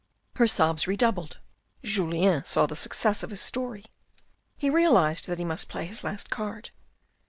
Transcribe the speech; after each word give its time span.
Her 0.37 0.47
sobs 0.47 0.87
redoubled. 0.87 1.37
Julien 1.83 2.43
saw 2.43 2.65
the 2.65 2.75
success 2.75 3.21
of 3.21 3.29
his 3.29 3.39
story. 3.39 3.85
He 4.57 4.67
realised 4.67 5.27
that 5.27 5.37
he 5.37 5.45
must 5.45 5.69
play 5.69 5.85
his 5.85 6.03
last 6.03 6.31
card. 6.31 6.71